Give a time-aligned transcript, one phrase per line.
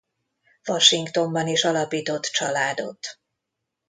[0.67, 3.19] Washingtonban is alapított családot.